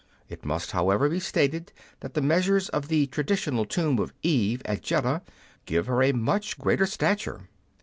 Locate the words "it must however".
0.29-1.07